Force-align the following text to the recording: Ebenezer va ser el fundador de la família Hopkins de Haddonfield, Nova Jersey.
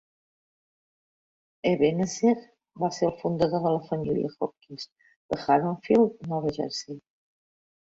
Ebenezer 1.71 2.33
va 2.85 2.89
ser 2.97 3.05
el 3.09 3.13
fundador 3.21 3.63
de 3.67 3.75
la 3.75 3.83
família 3.91 4.33
Hopkins 4.39 4.89
de 5.05 5.41
Haddonfield, 5.45 6.19
Nova 6.35 6.57
Jersey. 6.61 7.01